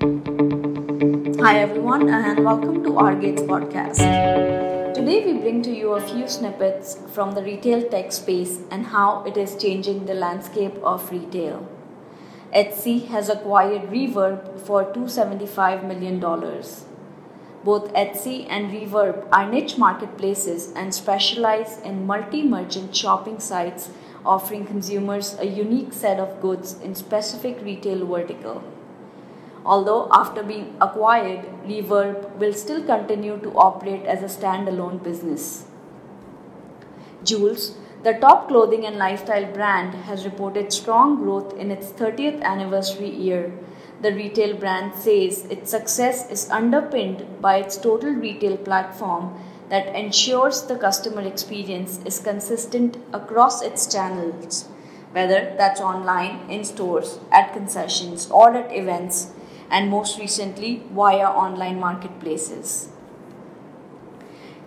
[0.00, 3.96] Hi, everyone, and welcome to our Gates podcast.
[4.94, 9.24] Today, we bring to you a few snippets from the retail tech space and how
[9.24, 11.66] it is changing the landscape of retail.
[12.54, 16.20] Etsy has acquired Reverb for $275 million.
[17.64, 23.90] Both Etsy and Reverb are niche marketplaces and specialize in multi merchant shopping sites
[24.24, 28.62] offering consumers a unique set of goods in specific retail vertical.
[29.64, 35.66] Although after being acquired, Reverb will still continue to operate as a standalone business.
[37.24, 43.10] Joules, the top clothing and lifestyle brand, has reported strong growth in its 30th anniversary
[43.10, 43.52] year.
[44.00, 49.34] The retail brand says its success is underpinned by its total retail platform
[49.68, 54.68] that ensures the customer experience is consistent across its channels,
[55.12, 59.32] whether that's online, in stores, at concessions, or at events,
[59.70, 62.88] and most recently via online marketplaces.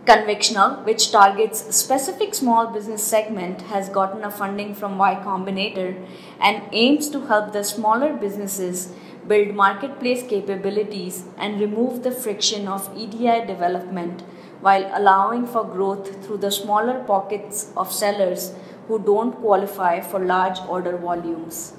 [0.06, 5.96] Convictional, which targets a specific small business segment, has gotten a funding from Y Combinator
[6.40, 8.94] and aims to help the smaller businesses
[9.28, 14.22] build marketplace capabilities and remove the friction of EDI development
[14.62, 18.56] while allowing for growth through the smaller pockets of sellers
[18.88, 21.74] who don't qualify for large order volumes.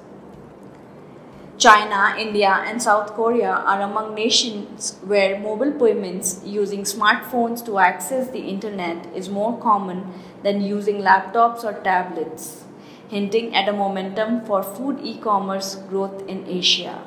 [1.62, 8.28] China, India, and South Korea are among nations where mobile payments using smartphones to access
[8.30, 12.64] the internet is more common than using laptops or tablets,
[13.08, 17.00] hinting at a momentum for food e commerce growth in Asia.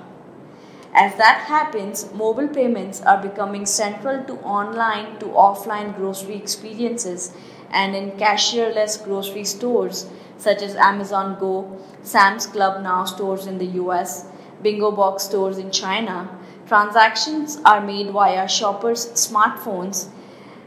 [0.94, 7.34] As that happens, mobile payments are becoming central to online to offline grocery experiences
[7.72, 10.06] and in cashierless grocery stores
[10.38, 14.28] such as Amazon Go, Sam's Club Now stores in the US,
[14.62, 16.30] Bingo Box stores in China.
[16.68, 20.08] Transactions are made via shoppers' smartphones,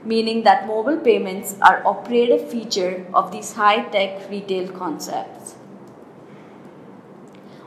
[0.04, 5.56] meaning that mobile payments are operative feature of these high-tech retail concepts.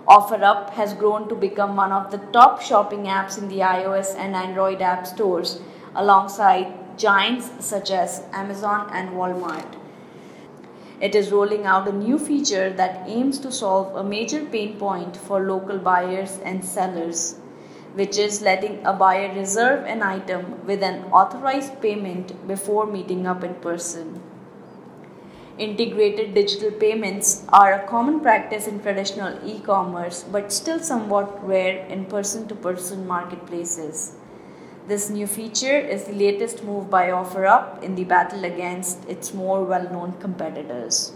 [0.08, 4.36] OfferUp has grown to become one of the top shopping apps in the iOS and
[4.36, 5.60] Android app stores,
[5.96, 9.81] alongside giants such as Amazon and Walmart.
[11.02, 15.18] It is rolling out a new feature that aims to solve a major pain point
[15.18, 17.40] for local buyers and sellers,
[17.96, 23.44] which is letting a buyer reserve an item with an authorized payment before meeting up
[23.44, 24.22] in person.
[25.58, 31.84] Integrated digital payments are a common practice in traditional e commerce but still somewhat rare
[31.88, 34.14] in person to person marketplaces.
[34.88, 39.64] This new feature is the latest move by OfferUp in the battle against its more
[39.64, 41.14] well known competitors.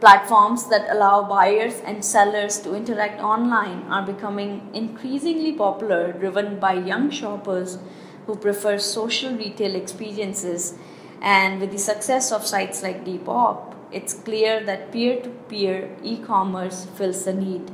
[0.00, 6.72] Platforms that allow buyers and sellers to interact online are becoming increasingly popular, driven by
[6.72, 7.78] young shoppers
[8.26, 10.74] who prefer social retail experiences
[11.20, 16.16] and with the success of sites like Depop, it's clear that peer to peer e
[16.16, 17.70] commerce fills the need.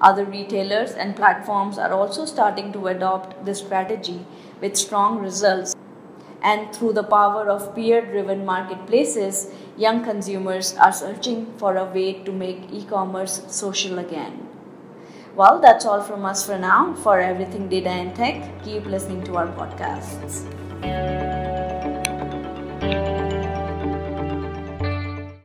[0.00, 4.24] Other retailers and platforms are also starting to adopt this strategy
[4.60, 5.74] with strong results.
[6.40, 12.22] And through the power of peer driven marketplaces, young consumers are searching for a way
[12.22, 14.48] to make e commerce social again.
[15.34, 16.94] Well, that's all from us for now.
[16.94, 20.46] For everything data and tech, keep listening to our podcasts.